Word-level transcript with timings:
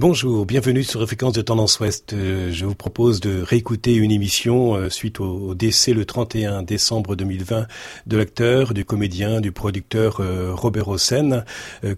Bonjour, 0.00 0.46
bienvenue 0.46 0.82
sur 0.82 1.04
Fréquence 1.04 1.34
de 1.34 1.42
Tendance 1.42 1.78
Ouest. 1.78 2.14
Euh, 2.14 2.50
je 2.50 2.64
vous 2.64 2.74
propose 2.74 3.20
de 3.20 3.42
réécouter 3.42 3.94
une 3.94 4.10
émission 4.10 4.74
euh, 4.74 4.88
suite 4.88 5.20
au 5.20 5.54
décès 5.54 5.92
le 5.92 6.06
31 6.06 6.62
décembre 6.62 7.16
2020 7.16 7.66
de 8.06 8.16
l'acteur, 8.16 8.72
du 8.72 8.86
comédien, 8.86 9.42
du 9.42 9.52
producteur 9.52 10.20
euh, 10.20 10.54
Robert 10.54 10.88
Hossein 10.88 11.44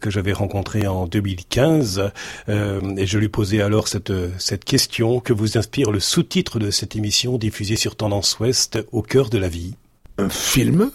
que 0.01 0.11
j'avais 0.11 0.33
rencontré 0.33 0.89
en 0.89 1.07
2015 1.07 2.11
et 2.49 3.07
je 3.07 3.19
lui 3.19 3.29
posais 3.29 3.63
alors 3.63 3.87
cette, 3.87 4.13
cette 4.37 4.65
question 4.65 5.21
que 5.21 5.33
vous 5.33 5.57
inspire 5.57 5.93
le 5.93 6.01
sous-titre 6.01 6.59
de 6.59 6.73
cette 6.73 6.97
émission 6.97 7.39
diffusée 7.39 7.77
sur 7.77 7.95
Tendance 7.95 8.37
Ouest 8.41 8.85
au 8.91 9.03
cœur 9.03 9.31
de 9.31 9.39
la 9.39 9.49
vie? 9.49 9.77
Un 10.19 10.29
film 10.29 10.91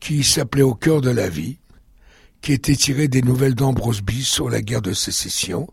qui 0.00 0.24
s'appelait 0.24 0.62
Au 0.62 0.74
cœur 0.74 1.02
de 1.02 1.10
la 1.10 1.28
vie 1.28 1.58
qui 2.40 2.52
était 2.52 2.76
tiré 2.76 3.08
des 3.08 3.22
nouvelles 3.22 3.54
d'Ambrose 3.54 4.02
Bierce 4.02 4.28
sur 4.28 4.48
la 4.48 4.62
guerre 4.62 4.82
de 4.82 4.92
sécession 4.92 5.68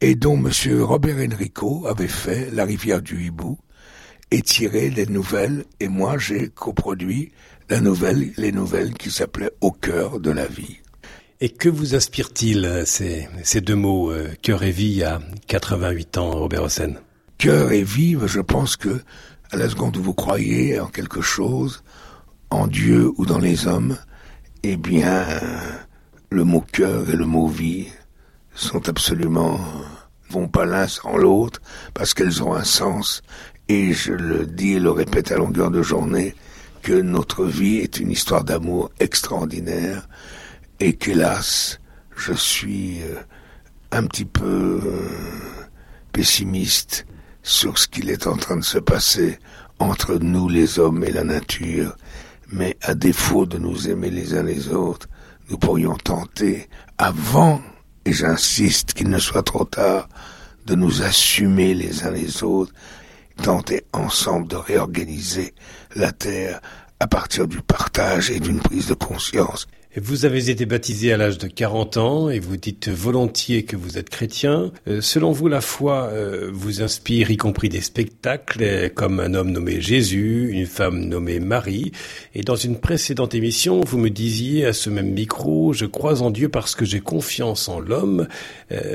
et 0.00 0.14
dont 0.14 0.36
M. 0.36 0.50
Robert 0.82 1.16
Enrico 1.16 1.86
avait 1.86 2.08
fait 2.08 2.50
La 2.52 2.64
rivière 2.64 3.02
du 3.02 3.26
hibou 3.26 3.58
et 4.30 4.42
tiré 4.42 4.90
les 4.90 5.06
nouvelles 5.06 5.64
et 5.80 5.88
moi 5.88 6.18
j'ai 6.18 6.48
coproduit 6.48 7.32
la 7.70 7.80
nouvelle, 7.80 8.32
les 8.36 8.52
nouvelles 8.52 8.94
qui 8.94 9.10
s'appelaient 9.10 9.52
Au 9.60 9.70
cœur 9.70 10.20
de 10.20 10.30
la 10.30 10.46
vie. 10.46 10.78
Et 11.40 11.50
que 11.50 11.68
vous 11.68 11.94
inspire-t-il 11.94 12.64
euh, 12.64 12.84
ces, 12.84 13.28
ces 13.44 13.60
deux 13.60 13.76
mots, 13.76 14.10
euh, 14.10 14.28
cœur 14.42 14.64
et 14.64 14.72
vie, 14.72 15.04
à 15.04 15.20
88 15.46 16.18
ans, 16.18 16.30
Robert 16.32 16.64
Hossein? 16.64 16.94
Cœur 17.36 17.70
et 17.70 17.84
vie, 17.84 18.16
je 18.26 18.40
pense 18.40 18.76
que 18.76 19.02
à 19.50 19.56
la 19.56 19.68
seconde 19.68 19.96
où 19.96 20.02
vous 20.02 20.14
croyez 20.14 20.80
en 20.80 20.86
quelque 20.86 21.20
chose, 21.20 21.84
en 22.50 22.66
Dieu 22.66 23.12
ou 23.16 23.24
dans 23.24 23.38
les 23.38 23.66
hommes, 23.66 23.96
eh 24.64 24.76
bien, 24.76 25.24
le 26.30 26.44
mot 26.44 26.60
cœur 26.60 27.08
et 27.08 27.16
le 27.16 27.24
mot 27.24 27.48
vie 27.48 27.88
sont 28.54 28.88
absolument 28.88 29.58
vont 30.30 30.48
pas 30.48 30.66
l'un 30.66 30.86
sans 30.86 31.16
l'autre 31.16 31.60
parce 31.94 32.12
qu'elles 32.12 32.42
ont 32.42 32.54
un 32.54 32.64
sens. 32.64 33.22
Et 33.68 33.92
je 33.92 34.12
le 34.12 34.46
dis 34.46 34.74
et 34.74 34.80
le 34.80 34.90
répète 34.90 35.32
à 35.32 35.36
longueur 35.36 35.70
de 35.70 35.82
journée 35.82 36.34
que 36.82 36.92
notre 36.92 37.44
vie 37.44 37.78
est 37.78 37.98
une 37.98 38.10
histoire 38.10 38.44
d'amour 38.44 38.90
extraordinaire 39.00 40.08
et 40.80 40.94
qu'hélas 40.94 41.78
je 42.16 42.32
suis 42.32 43.02
euh, 43.02 43.14
un 43.92 44.04
petit 44.06 44.24
peu 44.24 44.80
euh, 44.84 45.08
pessimiste 46.12 47.06
sur 47.42 47.78
ce 47.78 47.88
qu'il 47.88 48.10
est 48.10 48.26
en 48.26 48.36
train 48.36 48.56
de 48.56 48.64
se 48.64 48.78
passer 48.78 49.38
entre 49.78 50.16
nous 50.16 50.48
les 50.48 50.78
hommes 50.78 51.04
et 51.04 51.12
la 51.12 51.24
nature. 51.24 51.96
Mais 52.50 52.76
à 52.82 52.94
défaut 52.94 53.46
de 53.46 53.58
nous 53.58 53.88
aimer 53.88 54.10
les 54.10 54.34
uns 54.34 54.42
les 54.42 54.68
autres 54.68 55.08
nous 55.50 55.58
pourrions 55.58 55.96
tenter, 55.96 56.68
avant, 56.98 57.60
et 58.04 58.12
j'insiste 58.12 58.92
qu'il 58.92 59.08
ne 59.08 59.18
soit 59.18 59.42
trop 59.42 59.64
tard, 59.64 60.08
de 60.66 60.74
nous 60.74 61.02
assumer 61.02 61.74
les 61.74 62.04
uns 62.04 62.10
les 62.10 62.42
autres, 62.42 62.72
tenter 63.42 63.84
ensemble 63.92 64.48
de 64.48 64.56
réorganiser 64.56 65.54
la 65.94 66.12
Terre 66.12 66.60
à 67.00 67.06
partir 67.06 67.46
du 67.46 67.60
partage 67.62 68.30
et 68.30 68.40
d'une 68.40 68.60
prise 68.60 68.88
de 68.88 68.94
conscience 68.94 69.66
vous 70.00 70.24
avez 70.24 70.50
été 70.50 70.66
baptisé 70.66 71.12
à 71.12 71.16
l'âge 71.16 71.38
de 71.38 71.46
40 71.46 71.96
ans 71.96 72.30
et 72.30 72.38
vous 72.38 72.56
dites 72.56 72.88
volontiers 72.88 73.64
que 73.64 73.76
vous 73.76 73.98
êtes 73.98 74.10
chrétien. 74.10 74.70
Euh, 74.86 75.00
selon 75.00 75.32
vous, 75.32 75.48
la 75.48 75.60
foi 75.60 76.10
euh, 76.12 76.50
vous 76.52 76.82
inspire, 76.82 77.30
y 77.30 77.36
compris 77.36 77.68
des 77.68 77.80
spectacles, 77.80 78.62
euh, 78.62 78.88
comme 78.88 79.20
un 79.20 79.34
homme 79.34 79.50
nommé 79.50 79.80
Jésus, 79.80 80.50
une 80.52 80.66
femme 80.66 81.04
nommée 81.04 81.40
Marie. 81.40 81.92
Et 82.34 82.42
dans 82.42 82.56
une 82.56 82.78
précédente 82.78 83.34
émission, 83.34 83.80
vous 83.80 83.98
me 83.98 84.10
disiez 84.10 84.66
à 84.66 84.72
ce 84.72 84.90
même 84.90 85.10
micro, 85.10 85.72
je 85.72 85.86
crois 85.86 86.22
en 86.22 86.30
Dieu 86.30 86.48
parce 86.48 86.74
que 86.74 86.84
j'ai 86.84 87.00
confiance 87.00 87.68
en 87.68 87.80
l'homme. 87.80 88.28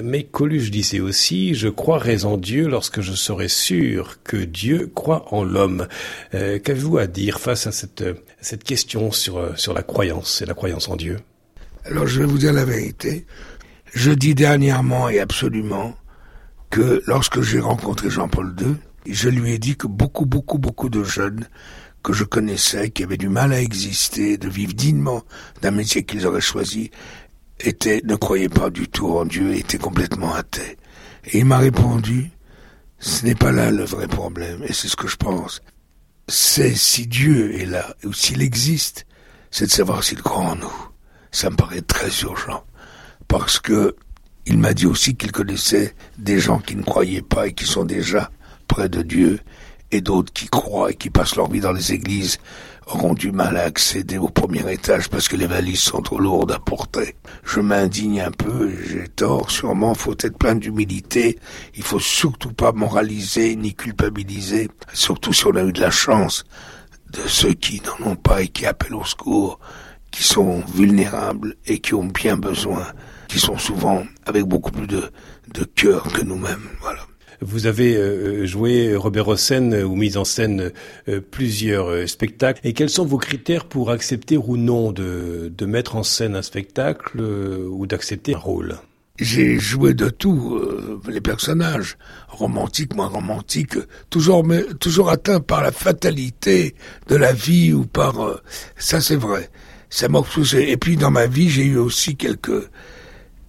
mais 0.03 0.23
Coluche 0.23 0.71
disait 0.71 0.99
aussi, 0.99 1.55
je 1.55 1.67
croirai 1.67 2.23
en 2.23 2.37
Dieu 2.37 2.67
lorsque 2.67 3.01
je 3.01 3.13
serai 3.13 3.47
sûr 3.47 4.17
que 4.23 4.37
Dieu 4.37 4.91
croit 4.93 5.25
en 5.31 5.43
l'homme. 5.43 5.87
Qu'avez-vous 6.31 6.97
à 6.97 7.07
dire 7.07 7.39
face 7.39 7.67
à 7.67 7.71
cette, 7.71 8.03
cette 8.41 8.63
question 8.63 9.11
sur, 9.11 9.57
sur 9.57 9.73
la 9.73 9.83
croyance 9.83 10.41
et 10.41 10.45
la 10.45 10.53
croyance 10.53 10.89
en 10.89 10.92
Dieu 10.95 11.19
Alors 11.85 12.07
je 12.07 12.19
vais 12.19 12.25
vous 12.25 12.37
dire 12.37 12.53
la 12.53 12.65
vérité. 12.65 13.25
Je 13.93 14.11
dis 14.11 14.35
dernièrement 14.35 15.09
et 15.09 15.19
absolument 15.19 15.95
que 16.69 17.03
lorsque 17.05 17.41
j'ai 17.41 17.59
rencontré 17.59 18.09
Jean-Paul 18.09 18.55
II, 18.59 18.75
je 19.05 19.29
lui 19.29 19.51
ai 19.51 19.59
dit 19.59 19.75
que 19.75 19.87
beaucoup, 19.87 20.25
beaucoup, 20.25 20.57
beaucoup 20.57 20.89
de 20.89 21.03
jeunes 21.03 21.47
que 22.03 22.13
je 22.13 22.23
connaissais, 22.23 22.89
qui 22.89 23.03
avaient 23.03 23.17
du 23.17 23.29
mal 23.29 23.53
à 23.53 23.61
exister, 23.61 24.37
de 24.37 24.49
vivre 24.49 24.73
dignement 24.73 25.23
d'un 25.61 25.71
métier 25.71 26.03
qu'ils 26.03 26.27
auraient 26.27 26.41
choisi, 26.41 26.91
étaient, 27.59 28.01
ne 28.03 28.15
croyaient 28.15 28.49
pas 28.49 28.69
du 28.69 28.87
tout 28.87 29.09
en 29.11 29.25
Dieu 29.25 29.53
et 29.53 29.59
étaient 29.59 29.77
complètement 29.77 30.33
athées. 30.33 30.77
Et 31.25 31.39
il 31.39 31.45
m'a 31.45 31.59
répondu, 31.59 32.31
ce 32.99 33.25
n'est 33.25 33.35
pas 33.35 33.51
là 33.51 33.71
le 33.71 33.83
vrai 33.85 34.07
problème, 34.07 34.63
et 34.63 34.73
c'est 34.73 34.89
ce 34.89 34.95
que 34.95 35.07
je 35.07 35.15
pense. 35.15 35.61
C'est 36.27 36.75
si 36.75 37.07
Dieu 37.07 37.59
est 37.59 37.65
là, 37.65 37.95
ou 38.03 38.13
s'il 38.13 38.41
existe, 38.41 39.05
c'est 39.53 39.67
de 39.67 39.71
savoir 39.71 40.03
s'il 40.03 40.19
croit 40.19 40.45
en 40.45 40.55
nous. 40.55 40.89
Ça 41.31 41.51
me 41.51 41.55
paraît 41.55 41.81
très 41.81 42.09
urgent. 42.23 42.63
Parce 43.27 43.59
que 43.59 43.95
il 44.47 44.57
m'a 44.57 44.73
dit 44.73 44.87
aussi 44.87 45.15
qu'il 45.15 45.31
connaissait 45.31 45.93
des 46.17 46.39
gens 46.39 46.57
qui 46.57 46.75
ne 46.75 46.81
croyaient 46.81 47.21
pas 47.21 47.47
et 47.47 47.53
qui 47.53 47.65
sont 47.65 47.85
déjà 47.85 48.31
près 48.67 48.89
de 48.89 49.03
Dieu, 49.03 49.39
et 49.91 50.01
d'autres 50.01 50.33
qui 50.33 50.47
croient 50.47 50.89
et 50.89 50.95
qui 50.95 51.11
passent 51.11 51.35
leur 51.35 51.51
vie 51.51 51.59
dans 51.59 51.71
les 51.71 51.93
églises 51.93 52.39
auront 52.87 53.13
du 53.13 53.31
mal 53.31 53.55
à 53.55 53.63
accéder 53.63 54.17
au 54.17 54.27
premier 54.27 54.69
étage 54.73 55.07
parce 55.07 55.27
que 55.27 55.37
les 55.37 55.45
valises 55.45 55.79
sont 55.79 56.01
trop 56.01 56.19
lourdes 56.19 56.51
à 56.51 56.59
porter. 56.59 57.15
Je 57.45 57.59
m'indigne 57.59 58.21
un 58.21 58.31
peu, 58.31 58.71
j'ai 58.87 59.07
tort, 59.07 59.51
sûrement, 59.51 59.93
faut 59.93 60.13
être 60.19 60.37
plein 60.37 60.55
d'humilité, 60.55 61.37
il 61.75 61.83
faut 61.83 61.99
surtout 61.99 62.53
pas 62.53 62.71
moraliser 62.71 63.55
ni 63.55 63.75
culpabiliser, 63.75 64.69
surtout 64.93 65.31
si 65.31 65.45
on 65.45 65.55
a 65.55 65.63
eu 65.63 65.71
de 65.71 65.79
la 65.79 65.91
chance 65.91 66.43
de 67.13 67.27
ceux 67.27 67.53
qui 67.53 67.81
n'en 67.81 68.11
ont 68.11 68.15
pas 68.15 68.41
et 68.41 68.47
qui 68.47 68.65
appellent 68.65 68.95
au 68.95 69.05
secours, 69.05 69.59
qui 70.11 70.23
sont 70.23 70.61
vulnérables 70.73 71.55
et 71.65 71.79
qui 71.79 71.93
ont 71.93 72.05
bien 72.05 72.37
besoin, 72.37 72.85
qui 73.27 73.39
sont 73.39 73.57
souvent 73.57 74.03
avec 74.25 74.43
beaucoup 74.43 74.71
plus 74.71 74.87
de, 74.87 75.03
de 75.53 75.63
cœur 75.63 76.03
que 76.13 76.23
nous-mêmes. 76.23 76.69
Voilà. 76.81 77.01
Vous 77.41 77.67
avez 77.67 77.95
euh, 77.97 78.45
joué 78.45 78.95
Robert 78.95 79.27
Hossein 79.27 79.83
ou 79.83 79.95
mis 79.95 80.15
en 80.17 80.23
scène 80.23 80.71
euh, 81.09 81.19
plusieurs 81.19 81.89
euh, 81.89 82.07
spectacles. 82.07 82.61
Et 82.63 82.73
quels 82.73 82.89
sont 82.89 83.05
vos 83.05 83.17
critères 83.17 83.65
pour 83.65 83.91
accepter 83.91 84.37
ou 84.37 84.55
non 84.55 84.91
de, 84.91 85.51
de 85.55 85.65
mettre 85.65 85.95
en 85.95 86.03
scène 86.03 86.35
un 86.35 86.41
spectacle 86.41 87.19
ou 87.21 87.85
d'accepter 87.85 88.33
un 88.35 88.37
rôle? 88.39 88.77
J'ai 89.19 89.59
joué 89.59 89.93
de 89.93 90.09
tout, 90.09 90.55
euh, 90.55 90.99
les 91.07 91.21
personnages, 91.21 91.97
romantiques, 92.27 92.95
moins 92.95 93.07
romantiques, 93.07 93.77
toujours, 94.09 94.43
toujours 94.79 95.09
atteints 95.11 95.39
par 95.39 95.61
la 95.61 95.71
fatalité 95.71 96.75
de 97.07 97.15
la 97.15 97.31
vie 97.31 97.73
ou 97.73 97.85
par... 97.85 98.19
Euh, 98.23 98.41
ça 98.75 99.01
c'est 99.01 99.15
vrai. 99.15 99.51
Ça 99.89 100.09
m'a 100.09 100.21
Et 100.57 100.77
puis 100.77 100.97
dans 100.97 101.11
ma 101.11 101.27
vie, 101.27 101.49
j'ai 101.51 101.65
eu 101.65 101.77
aussi 101.77 102.15
quelques, 102.15 102.67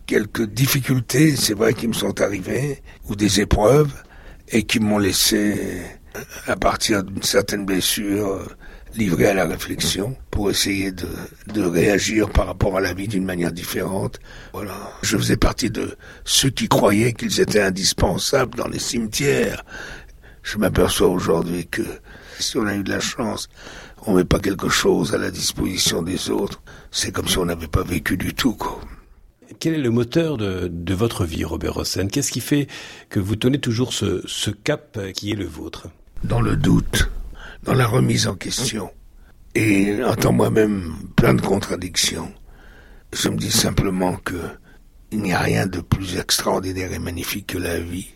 quelques 0.04 0.46
difficultés, 0.46 1.34
c'est 1.36 1.54
vrai, 1.54 1.72
qui 1.72 1.88
me 1.88 1.94
sont 1.94 2.20
arrivées, 2.20 2.82
ou 3.08 3.16
des 3.16 3.40
épreuves, 3.40 3.94
et 4.48 4.64
qui 4.64 4.78
m'ont 4.80 4.98
laissé, 4.98 5.80
à 6.46 6.56
partir 6.56 7.02
d'une 7.02 7.22
certaine 7.22 7.64
blessure, 7.64 8.46
livré 8.96 9.26
à 9.26 9.34
la 9.34 9.46
réflexion 9.46 10.16
pour 10.30 10.50
essayer 10.50 10.92
de, 10.92 11.08
de 11.52 11.62
réagir 11.62 12.30
par 12.30 12.46
rapport 12.46 12.76
à 12.76 12.80
la 12.80 12.94
vie 12.94 13.08
d'une 13.08 13.24
manière 13.24 13.52
différente. 13.52 14.20
Voilà. 14.52 14.74
Je 15.02 15.16
faisais 15.16 15.36
partie 15.36 15.70
de 15.70 15.96
ceux 16.24 16.50
qui 16.50 16.68
croyaient 16.68 17.12
qu'ils 17.12 17.40
étaient 17.40 17.62
indispensables 17.62 18.56
dans 18.56 18.68
les 18.68 18.78
cimetières. 18.78 19.64
Je 20.42 20.58
m'aperçois 20.58 21.08
aujourd'hui 21.08 21.66
que 21.66 21.82
si 22.38 22.56
on 22.56 22.66
a 22.66 22.74
eu 22.74 22.82
de 22.82 22.90
la 22.90 23.00
chance, 23.00 23.48
on 24.06 24.14
met 24.14 24.24
pas 24.24 24.38
quelque 24.38 24.68
chose 24.68 25.14
à 25.14 25.18
la 25.18 25.30
disposition 25.30 26.02
des 26.02 26.30
autres. 26.30 26.62
C'est 26.90 27.10
comme 27.10 27.28
si 27.28 27.38
on 27.38 27.46
n'avait 27.46 27.68
pas 27.68 27.82
vécu 27.82 28.16
du 28.16 28.34
tout, 28.34 28.54
quoi. 28.54 28.80
Quel 29.60 29.74
est 29.74 29.78
le 29.78 29.90
moteur 29.90 30.36
de, 30.36 30.68
de 30.70 30.94
votre 30.94 31.24
vie, 31.24 31.44
Robert 31.44 31.76
Hossein? 31.76 32.08
Qu'est-ce 32.08 32.32
qui 32.32 32.40
fait 32.40 32.66
que 33.08 33.20
vous 33.20 33.36
tenez 33.36 33.58
toujours 33.58 33.92
ce, 33.92 34.22
ce 34.26 34.50
cap 34.50 34.98
qui 35.14 35.30
est 35.30 35.36
le 35.36 35.46
vôtre? 35.46 35.88
Dans 36.24 36.40
le 36.40 36.56
doute 36.56 37.08
dans 37.64 37.74
la 37.74 37.86
remise 37.86 38.26
en 38.28 38.34
question. 38.34 38.90
Et 39.54 40.02
en 40.04 40.14
tant 40.14 40.32
moi-même 40.32 40.94
plein 41.16 41.34
de 41.34 41.40
contradictions, 41.40 42.32
je 43.12 43.28
me 43.28 43.36
dis 43.36 43.50
simplement 43.50 44.16
que 44.16 44.36
il 45.12 45.20
n'y 45.22 45.32
a 45.32 45.38
rien 45.38 45.66
de 45.66 45.80
plus 45.80 46.18
extraordinaire 46.18 46.92
et 46.92 46.98
magnifique 46.98 47.48
que 47.48 47.58
la 47.58 47.78
vie. 47.78 48.10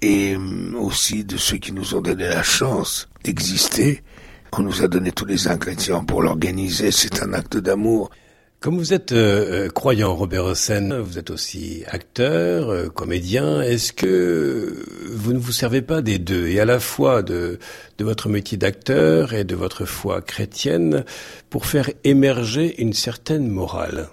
Et 0.00 0.36
aussi 0.78 1.24
de 1.24 1.36
ceux 1.36 1.56
qui 1.56 1.72
nous 1.72 1.94
ont 1.94 2.00
donné 2.00 2.28
la 2.28 2.44
chance 2.44 3.08
d'exister. 3.24 4.04
On 4.52 4.62
nous 4.62 4.82
a 4.82 4.88
donné 4.88 5.10
tous 5.10 5.24
les 5.24 5.48
ingrédients 5.48 6.04
pour 6.04 6.22
l'organiser. 6.22 6.92
C'est 6.92 7.22
un 7.22 7.32
acte 7.32 7.56
d'amour. 7.56 8.10
Comme 8.58 8.78
vous 8.78 8.94
êtes 8.94 9.12
euh, 9.12 9.66
euh, 9.66 9.68
croyant, 9.68 10.14
Robert 10.14 10.46
Hossein, 10.46 11.00
vous 11.00 11.18
êtes 11.18 11.30
aussi 11.30 11.84
acteur, 11.88 12.70
euh, 12.70 12.88
comédien. 12.88 13.60
Est-ce 13.60 13.92
que 13.92 14.82
vous 15.10 15.34
ne 15.34 15.38
vous 15.38 15.52
servez 15.52 15.82
pas 15.82 16.00
des 16.00 16.18
deux, 16.18 16.46
et 16.48 16.58
à 16.58 16.64
la 16.64 16.80
fois 16.80 17.22
de, 17.22 17.58
de 17.98 18.04
votre 18.04 18.30
métier 18.30 18.56
d'acteur 18.56 19.34
et 19.34 19.44
de 19.44 19.54
votre 19.54 19.84
foi 19.84 20.22
chrétienne, 20.22 21.04
pour 21.50 21.66
faire 21.66 21.90
émerger 22.02 22.80
une 22.80 22.94
certaine 22.94 23.46
morale? 23.46 24.08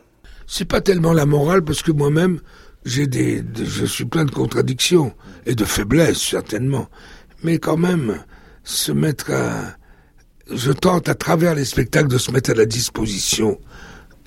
C'est 0.45 0.65
pas 0.65 0.81
tellement 0.81 1.13
la 1.13 1.25
morale, 1.25 1.63
parce 1.63 1.81
que 1.81 1.93
moi-même, 1.93 2.41
j'ai 2.83 3.07
des, 3.07 3.41
je 3.55 3.85
suis 3.85 4.05
plein 4.05 4.25
de 4.25 4.31
contradictions 4.31 5.13
et 5.45 5.55
de 5.55 5.63
faiblesses 5.63 6.21
certainement, 6.21 6.89
mais 7.43 7.59
quand 7.59 7.77
même 7.77 8.21
se 8.65 8.91
mettre 8.91 9.31
à, 9.31 9.77
je 10.51 10.73
tente 10.73 11.07
à 11.07 11.15
travers 11.15 11.55
les 11.55 11.65
spectacles 11.65 12.09
de 12.09 12.17
se 12.17 12.29
mettre 12.31 12.51
à 12.51 12.55
la 12.55 12.65
disposition 12.65 13.57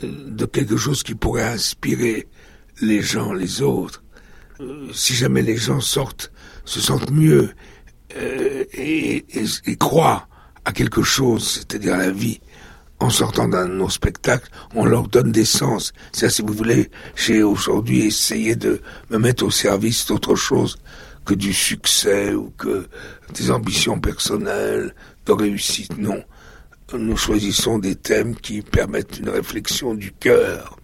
de 0.02 0.44
quelque 0.46 0.76
chose 0.76 1.02
qui 1.02 1.14
pourrait 1.14 1.44
inspirer 1.44 2.28
les 2.81 3.00
gens, 3.00 3.32
les 3.32 3.62
autres. 3.62 4.02
Euh, 4.60 4.88
si 4.93 5.14
jamais 5.14 5.43
les 5.43 5.56
gens 5.56 5.81
sortent, 5.81 6.32
se 6.64 6.81
sentent 6.81 7.10
mieux 7.10 7.50
euh, 8.16 8.64
et, 8.72 9.25
croient 9.78 10.28
à 10.64 10.72
quelque 10.72 11.02
chose, 11.02 11.48
c'est-à-dire 11.48 11.94
à 11.94 11.98
la 11.98 12.10
vie, 12.10 12.40
en 12.98 13.10
sortant 13.10 13.46
d'un 13.46 13.69
de 13.69 13.75
nos 13.75 13.90
spectacles, 13.90 14.48
on 14.75 14.87
leur 14.87 15.08
donne 15.08 15.31
des 15.31 15.44
sens. 15.44 15.93
C'est 16.12 16.31
si 16.31 16.42
vous 16.42 16.54
voulez, 16.54 16.90
j'ai 17.14 17.42
aujourd'hui 17.42 18.00
essayé 18.00 18.56
de 18.56 18.81
me 19.10 19.19
mettre 19.19 19.44
au 19.44 19.50
service 19.50 20.06
d'autre 20.06 20.34
chose 20.34 20.78
que 21.26 21.34
du 21.34 21.52
succès 21.52 22.32
ou 22.32 22.52
que 22.56 22.87
des 23.34 23.50
ambitions 23.50 24.00
personnelles, 24.00 24.94
de 25.26 25.32
réussite. 25.32 25.99
Non. 25.99 26.22
Nous 26.93 27.17
choisissons 27.17 27.79
des 27.79 27.97
thèmes 27.97 28.37
qui 28.37 28.62
permettent 28.62 29.19
une 29.19 29.29
réflexion 29.29 29.94
du 29.94 30.12
cœur. 30.12 30.79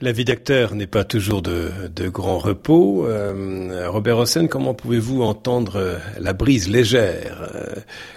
La 0.00 0.12
vie 0.12 0.24
d'acteur 0.24 0.74
n'est 0.74 0.86
pas 0.86 1.04
toujours 1.04 1.40
de, 1.42 1.70
de 1.94 2.08
grand 2.08 2.38
repos. 2.38 3.06
Euh, 3.06 3.88
Robert 3.88 4.18
Hossein, 4.18 4.46
comment 4.46 4.74
pouvez-vous 4.74 5.22
entendre 5.22 5.98
la 6.18 6.32
brise 6.32 6.68
légère, 6.68 7.50
euh, 7.54 7.74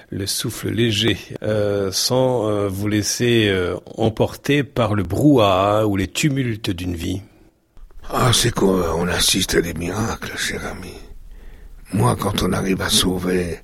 le 0.09 0.25
souffle 0.25 0.69
léger, 0.69 1.17
euh, 1.41 1.89
sans 1.91 2.67
vous 2.67 2.87
laisser 2.87 3.53
emporter 3.97 4.63
par 4.63 4.93
le 4.93 5.03
brouhaha 5.03 5.85
ou 5.85 5.95
les 5.95 6.07
tumultes 6.07 6.69
d'une 6.69 6.95
vie? 6.95 7.21
Ah, 8.09 8.31
c'est 8.33 8.51
qu'on 8.53 9.07
assiste 9.07 9.55
à 9.55 9.61
des 9.61 9.73
miracles, 9.73 10.37
cher 10.37 10.65
ami. 10.65 10.93
Moi, 11.93 12.15
quand 12.17 12.43
on 12.43 12.51
arrive 12.51 12.81
à 12.81 12.89
sauver 12.89 13.59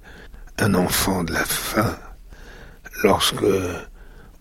un 0.57 0.73
enfant 0.73 1.23
de 1.23 1.33
la 1.33 1.43
faim, 1.43 1.97
lorsque 3.03 3.45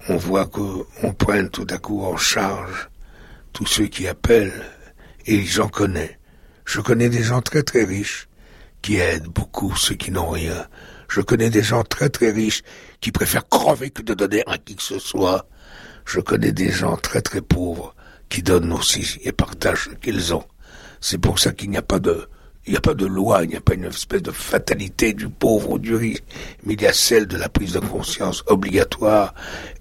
on 0.08 0.16
voit 0.16 0.46
qu'on 0.46 1.12
prenne 1.16 1.50
tout 1.50 1.66
à 1.70 1.78
coup 1.78 2.02
en 2.04 2.16
charge 2.16 2.88
tous 3.52 3.66
ceux 3.66 3.86
qui 3.86 4.08
appellent, 4.08 4.64
et 5.26 5.42
j'en 5.44 5.68
connais. 5.68 6.18
Je 6.64 6.80
connais 6.80 7.08
des 7.08 7.22
gens 7.22 7.40
très 7.40 7.62
très 7.62 7.84
riches 7.84 8.28
qui 8.82 8.96
aident 8.96 9.28
beaucoup 9.28 9.74
ceux 9.76 9.94
qui 9.94 10.10
n'ont 10.10 10.28
rien. 10.28 10.66
Je 11.08 11.20
connais 11.20 11.50
des 11.50 11.62
gens 11.62 11.84
très 11.84 12.08
très 12.08 12.30
riches 12.30 12.62
qui 13.00 13.12
préfèrent 13.12 13.48
crever 13.48 13.90
que 13.90 14.02
de 14.02 14.12
donner 14.12 14.42
à 14.46 14.58
qui 14.58 14.74
que 14.74 14.82
ce 14.82 14.98
soit. 14.98 15.46
Je 16.04 16.20
connais 16.20 16.52
des 16.52 16.70
gens 16.70 16.96
très 16.96 17.22
très 17.22 17.40
pauvres 17.40 17.94
qui 18.28 18.42
donnent 18.42 18.72
aussi 18.72 19.18
et 19.22 19.32
partagent 19.32 19.88
ce 19.90 19.94
qu'ils 19.94 20.34
ont. 20.34 20.44
C'est 21.00 21.18
pour 21.18 21.38
ça 21.38 21.52
qu'il 21.52 21.70
n'y 21.70 21.76
a 21.76 21.82
pas 21.82 22.00
de 22.00 22.28
il 22.66 22.70
n'y 22.70 22.76
a 22.76 22.80
pas 22.80 22.94
de 22.94 23.06
loi, 23.06 23.44
il 23.44 23.50
n'y 23.50 23.56
a 23.56 23.60
pas 23.60 23.74
une 23.74 23.84
espèce 23.84 24.22
de 24.22 24.30
fatalité 24.30 25.12
du 25.12 25.28
pauvre 25.28 25.72
ou 25.72 25.78
du 25.78 25.94
riche, 25.94 26.22
mais 26.64 26.74
il 26.74 26.82
y 26.82 26.86
a 26.86 26.92
celle 26.92 27.26
de 27.26 27.36
la 27.36 27.48
prise 27.48 27.72
de 27.72 27.80
conscience 27.80 28.42
obligatoire 28.46 29.34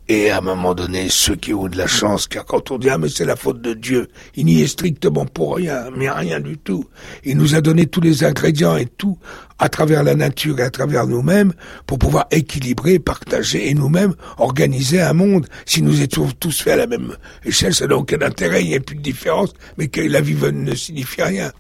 et 0.09 0.31
à 0.31 0.39
un 0.39 0.41
moment 0.41 0.75
donné, 0.75 1.07
ceux 1.09 1.37
qui 1.37 1.53
ont 1.53 1.67
de 1.67 1.77
la 1.77 1.87
chance, 1.87 2.27
car 2.27 2.43
quand 2.43 2.71
on 2.71 2.77
dit 2.77 2.89
ah 2.89 2.97
mais 2.97 3.07
c'est 3.07 3.23
la 3.23 3.37
faute 3.37 3.61
de 3.61 3.73
Dieu, 3.73 4.09
il 4.35 4.45
n'y 4.45 4.61
est 4.61 4.67
strictement 4.67 5.25
pour 5.25 5.55
rien, 5.55 5.85
mais 5.95 6.09
rien 6.09 6.41
du 6.41 6.57
tout. 6.57 6.85
Il 7.23 7.37
nous 7.37 7.55
a 7.55 7.61
donné 7.61 7.85
tous 7.85 8.01
les 8.01 8.25
ingrédients 8.25 8.75
et 8.75 8.85
tout 8.85 9.17
à 9.59 9.69
travers 9.69 10.03
la 10.03 10.15
nature 10.15 10.59
et 10.59 10.63
à 10.63 10.69
travers 10.69 11.07
nous-mêmes 11.07 11.53
pour 11.87 11.99
pouvoir 11.99 12.27
équilibrer, 12.31 12.99
partager 12.99 13.69
et 13.69 13.73
nous-mêmes 13.73 14.13
organiser 14.39 15.01
un 15.01 15.13
monde. 15.13 15.47
Si 15.65 15.81
nous 15.81 16.01
étions 16.01 16.27
tous 16.37 16.61
faits 16.61 16.73
à 16.73 16.77
la 16.77 16.87
même 16.87 17.15
échelle, 17.45 17.73
ça 17.73 17.87
n'a 17.87 17.95
aucun 17.95 18.21
intérêt, 18.21 18.61
il 18.61 18.69
n'y 18.71 18.75
a 18.75 18.81
plus 18.81 18.97
de 18.97 19.01
différence, 19.01 19.53
mais 19.77 19.87
que 19.87 20.01
la 20.01 20.19
vie 20.19 20.35
ne 20.35 20.75
signifie 20.75 21.23
rien. 21.23 21.53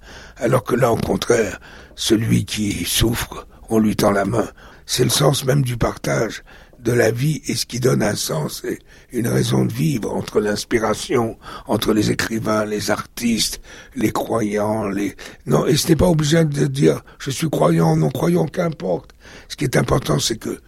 Alors 0.43 0.65
que 0.65 0.75
là, 0.75 0.91
au 0.91 0.97
contraire, 0.97 1.57
celui 1.95 2.43
qui 2.43 2.83
souffre, 2.83 3.47
on 3.69 3.79
lui 3.79 3.95
tend 3.95 4.11
la 4.11 4.25
main. 4.25 4.49
C'est 4.85 5.05
le 5.05 5.09
sens 5.09 5.45
même 5.45 5.61
du 5.61 5.77
partage 5.77 6.43
de 6.79 6.91
la 6.91 7.11
vie 7.11 7.41
et 7.47 7.55
ce 7.55 7.65
qui 7.65 7.79
donne 7.79 8.03
un 8.03 8.15
sens 8.15 8.61
et 8.65 8.79
une 9.13 9.29
raison 9.29 9.63
de 9.63 9.71
vivre 9.71 10.13
entre 10.13 10.41
l'inspiration, 10.41 11.37
entre 11.65 11.93
les 11.93 12.11
écrivains, 12.11 12.65
les 12.65 12.91
artistes, 12.91 13.61
les 13.95 14.11
croyants, 14.11 14.89
les... 14.89 15.15
Non, 15.45 15.65
et 15.65 15.77
ce 15.77 15.87
n'est 15.87 15.95
pas 15.95 16.09
obligé 16.09 16.43
de 16.43 16.67
dire 16.67 17.03
je 17.19 17.31
suis 17.31 17.49
croyant, 17.49 17.95
non 17.95 18.09
croyant, 18.09 18.45
qu'importe. 18.45 19.11
Ce 19.47 19.55
qui 19.55 19.63
est 19.63 19.77
important, 19.77 20.19
c'est 20.19 20.37
que 20.37 20.59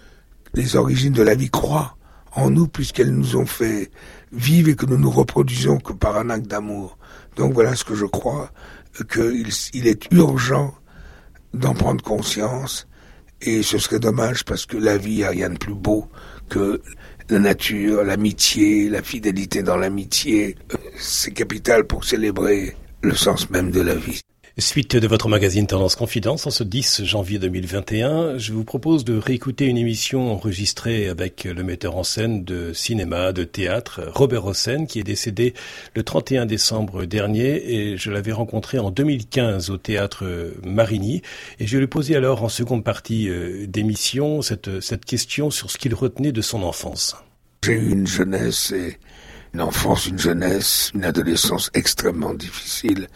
les 0.54 0.78
origines 0.78 1.12
de 1.12 1.22
la 1.22 1.36
vie 1.36 1.50
croient 1.50 1.98
en 2.32 2.50
nous 2.50 2.70
puisqu'elles 2.70 3.14
nous 3.14 3.36
ont 3.36 3.46
fait 3.46 3.92
vivre 4.32 4.70
et 4.70 4.76
que 4.78 4.86
nous 4.86 4.98
nous 4.98 5.12
reproduisons 5.12 5.80
que 5.80 5.92
par 5.92 6.16
un 6.16 6.30
acte 6.30 6.48
d'amour. 6.48 6.98
Donc 7.36 7.54
voilà 7.54 7.76
ce 7.76 7.84
que 7.84 7.96
je 7.96 8.06
crois, 8.06 8.52
qu'il 9.04 9.50
il 9.74 9.88
est 9.88 10.12
urgent 10.12 10.74
d'en 11.54 11.74
prendre 11.74 12.04
conscience 12.04 12.88
et 13.42 13.64
ce 13.64 13.78
serait 13.78 14.00
dommage 14.00 14.44
parce 14.44 14.66
que 14.66 14.78
la 14.78 14.98
vie, 14.98 15.24
a 15.24 15.30
rien 15.30 15.50
de 15.50 15.58
plus 15.58 15.74
beau 15.74 16.10
que 16.50 16.82
la 17.30 17.40
nature, 17.40 18.04
l'amitié, 18.04 18.90
la 18.90 19.02
fidélité 19.02 19.64
dans 19.64 19.78
l'amitié. 19.78 20.56
C'est 20.98 21.32
capital 21.32 21.86
pour 21.86 22.04
célébrer 22.04 22.76
le 23.02 23.16
sens 23.16 23.50
même 23.50 23.72
de 23.72 23.82
la 23.82 23.96
vie. 23.96 24.22
Suite 24.58 24.96
de 24.96 25.06
votre 25.06 25.28
magazine 25.28 25.68
Tendance 25.68 25.98
Confidence, 25.98 26.48
en 26.48 26.50
ce 26.50 26.64
10 26.64 27.04
janvier 27.04 27.40
2021, 27.40 28.38
je 28.38 28.54
vous 28.54 28.64
propose 28.64 29.04
de 29.04 29.18
réécouter 29.18 29.66
une 29.66 29.78
émission 29.78 30.32
enregistrée 30.32 31.10
avec 31.10 31.44
le 31.44 31.62
metteur 31.62 31.98
en 31.98 32.04
scène 32.04 32.46
de 32.46 32.72
cinéma, 32.72 33.34
de 33.34 33.44
théâtre, 33.44 34.04
Robert 34.14 34.46
Hossein, 34.46 34.86
qui 34.86 35.02
est 35.02 35.04
décédé 35.04 35.54
le 35.94 36.04
31 36.04 36.46
décembre 36.46 37.04
dernier 37.04 37.76
et 37.76 37.98
je 37.98 38.10
l'avais 38.10 38.32
rencontré 38.32 38.80
en 38.80 38.92
2015 38.92 39.72
au 39.72 39.78
théâtre 39.78 40.54
Marigny 40.64 41.22
et 41.60 41.68
je 41.68 41.78
lui 41.78 41.88
posais 41.88 42.16
alors 42.16 42.42
en 42.42 42.50
seconde 42.50 42.86
partie 42.86 43.28
euh, 43.28 43.68
d'émission 43.68 44.42
cette, 44.42 44.80
cette 44.80 45.04
question 45.04 45.50
sur 45.50 45.70
ce 45.70 45.78
qu'il 45.78 45.94
retenait 45.94 46.32
de 46.32 46.42
son 46.42 46.64
enfance. 46.64 47.18
J'ai 47.66 47.74
eu 47.74 47.92
une 47.92 48.08
jeunesse 48.08 48.72
et 48.72 49.00
une 49.56 49.62
enfance, 49.62 50.08
une 50.08 50.20
jeunesse, 50.20 50.92
une 50.96 51.06
adolescence 51.06 51.72
extrêmement 51.74 52.34
difficile. 52.34 53.08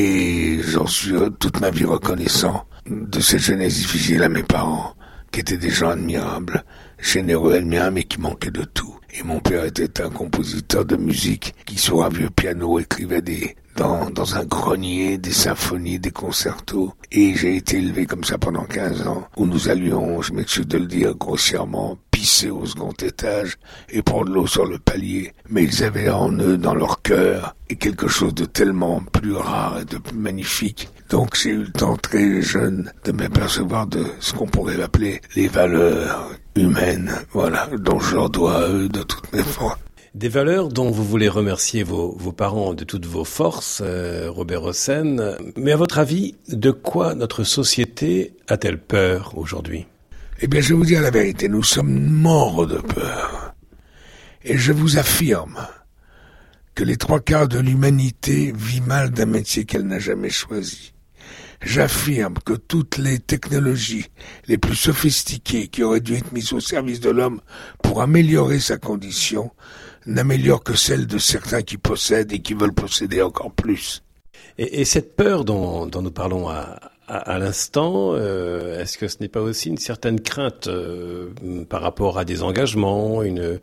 Et 0.00 0.58
j'en 0.60 0.88
suis 0.88 1.12
toute 1.38 1.60
ma 1.60 1.70
vie 1.70 1.84
reconnaissant 1.84 2.66
de 2.90 3.20
cette 3.20 3.42
jeunesse 3.42 3.76
difficile 3.76 4.24
à 4.24 4.28
mes 4.28 4.42
parents 4.42 4.96
qui 5.30 5.38
étaient 5.38 5.56
des 5.56 5.70
gens 5.70 5.90
admirables, 5.90 6.64
généreux, 7.06 7.54
admirables 7.54 7.94
mais 7.94 8.04
qui 8.04 8.20
manquaient 8.20 8.50
de 8.50 8.64
tout. 8.64 8.96
Et 9.18 9.22
mon 9.22 9.40
père 9.40 9.64
était 9.64 10.02
un 10.02 10.10
compositeur 10.10 10.84
de 10.84 10.96
musique 10.96 11.54
qui 11.64 11.78
sur 11.78 12.04
un 12.04 12.08
vieux 12.08 12.30
piano 12.30 12.78
écrivait 12.78 13.22
des 13.22 13.56
dans, 13.76 14.10
dans 14.10 14.36
un 14.36 14.44
grenier 14.44 15.18
des 15.18 15.32
symphonies, 15.32 15.98
des 15.98 16.10
concertos. 16.10 16.94
Et 17.12 17.34
j'ai 17.34 17.56
été 17.56 17.76
élevé 17.78 18.06
comme 18.06 18.24
ça 18.24 18.38
pendant 18.38 18.64
15 18.64 19.06
ans, 19.06 19.28
où 19.36 19.46
nous 19.46 19.68
allions, 19.68 20.22
je 20.22 20.32
m'excuse 20.32 20.66
de 20.66 20.78
le 20.78 20.86
dire 20.86 21.14
grossièrement, 21.14 21.98
pisser 22.10 22.50
au 22.50 22.64
second 22.66 22.92
étage 22.92 23.58
et 23.90 24.02
prendre 24.02 24.32
l'eau 24.32 24.46
sur 24.46 24.64
le 24.66 24.78
palier. 24.78 25.32
Mais 25.48 25.64
ils 25.64 25.84
avaient 25.84 26.10
en 26.10 26.32
eux, 26.32 26.56
dans 26.56 26.74
leur 26.74 27.02
cœur, 27.02 27.54
et 27.68 27.76
quelque 27.76 28.08
chose 28.08 28.34
de 28.34 28.46
tellement 28.46 29.00
plus 29.12 29.34
rare 29.34 29.80
et 29.80 29.84
de 29.84 29.98
plus 29.98 30.16
magnifique. 30.16 30.88
Donc 31.10 31.36
j'ai 31.36 31.50
eu 31.50 31.64
le 31.64 31.72
temps 31.72 31.96
très 31.96 32.42
jeune 32.42 32.90
de 33.04 33.12
m'apercevoir 33.12 33.86
de 33.86 34.04
ce 34.18 34.32
qu'on 34.32 34.46
pourrait 34.46 34.80
appeler 34.82 35.20
les 35.36 35.48
valeurs 35.48 36.30
humaines, 36.56 37.12
voilà, 37.32 37.68
dont 37.78 37.98
je 37.98 38.14
leur 38.14 38.30
dois 38.30 38.64
à 38.64 38.68
eux 38.68 38.88
de 38.88 39.02
toutes 39.02 39.32
mes 39.32 39.42
forces. 39.42 39.78
Des 40.14 40.28
valeurs 40.30 40.68
dont 40.68 40.90
vous 40.90 41.04
voulez 41.04 41.28
remercier 41.28 41.82
vos, 41.82 42.16
vos 42.16 42.32
parents 42.32 42.72
de 42.72 42.84
toutes 42.84 43.04
vos 43.04 43.24
forces, 43.24 43.82
euh, 43.84 44.30
Robert 44.30 44.62
Hossein. 44.62 45.36
Mais 45.56 45.72
à 45.72 45.76
votre 45.76 45.98
avis, 45.98 46.36
de 46.48 46.70
quoi 46.70 47.14
notre 47.14 47.44
société 47.44 48.34
a-t-elle 48.48 48.78
peur 48.78 49.36
aujourd'hui? 49.36 49.86
Eh 50.40 50.46
bien, 50.46 50.60
je 50.60 50.70
vais 50.70 50.74
vous 50.74 50.86
dire 50.86 51.02
la 51.02 51.10
vérité, 51.10 51.48
nous 51.48 51.62
sommes 51.62 51.98
morts 52.10 52.66
de 52.66 52.78
peur. 52.78 53.54
Et 54.42 54.56
je 54.56 54.72
vous 54.72 54.96
affirme 54.96 55.58
que 56.74 56.84
les 56.84 56.96
trois 56.96 57.20
quarts 57.20 57.48
de 57.48 57.58
l'humanité 57.58 58.52
vit 58.56 58.80
mal 58.80 59.10
d'un 59.10 59.26
métier 59.26 59.64
qu'elle 59.64 59.86
n'a 59.86 59.98
jamais 59.98 60.30
choisi. 60.30 60.92
J'affirme 61.62 62.34
que 62.44 62.52
toutes 62.52 62.98
les 62.98 63.18
technologies 63.18 64.06
les 64.46 64.58
plus 64.58 64.76
sophistiquées 64.76 65.68
qui 65.68 65.82
auraient 65.82 66.00
dû 66.00 66.14
être 66.14 66.32
mises 66.32 66.52
au 66.52 66.60
service 66.60 67.00
de 67.00 67.10
l'homme 67.10 67.40
pour 67.82 68.02
améliorer 68.02 68.60
sa 68.60 68.76
condition 68.76 69.50
n'améliorent 70.06 70.62
que 70.62 70.74
celle 70.74 71.06
de 71.06 71.18
certains 71.18 71.62
qui 71.62 71.78
possèdent 71.78 72.32
et 72.32 72.40
qui 72.40 72.54
veulent 72.54 72.74
posséder 72.74 73.22
encore 73.22 73.52
plus. 73.52 74.02
Et, 74.58 74.80
et 74.80 74.84
cette 74.84 75.16
peur 75.16 75.44
dont, 75.44 75.86
dont, 75.86 76.02
nous 76.02 76.10
parlons 76.10 76.48
à, 76.48 76.78
à, 77.08 77.18
à 77.18 77.38
l'instant, 77.38 78.12
euh, 78.14 78.80
est-ce 78.80 78.98
que 78.98 79.08
ce 79.08 79.16
n'est 79.20 79.28
pas 79.28 79.40
aussi 79.40 79.68
une 79.68 79.78
certaine 79.78 80.20
crainte 80.20 80.66
euh, 80.66 81.30
par 81.68 81.82
rapport 81.82 82.18
à 82.18 82.24
des 82.24 82.42
engagements, 82.42 83.22
une, 83.22 83.60